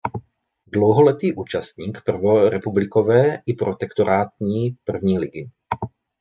[0.67, 5.49] Dlouholetý účastník prvorepublikové i protektorátní první ligy.